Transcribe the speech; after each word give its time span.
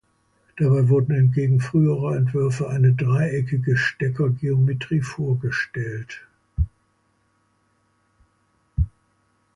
Dabei 0.57 0.89
wurde 0.89 1.15
entgegen 1.15 1.59
früherer 1.59 2.15
Entwürfe 2.15 2.67
eine 2.67 2.91
dreieckige 2.91 3.77
Steckergeometrie 3.77 5.01
vorgestellt. 5.01 6.23